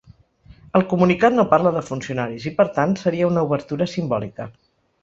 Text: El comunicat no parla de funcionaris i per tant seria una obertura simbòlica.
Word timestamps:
El 0.79 0.85
comunicat 0.93 1.35
no 1.39 1.45
parla 1.53 1.75
de 1.77 1.85
funcionaris 1.91 2.49
i 2.53 2.55
per 2.63 2.69
tant 2.81 2.99
seria 3.05 3.33
una 3.35 3.49
obertura 3.51 3.91
simbòlica. 3.97 4.53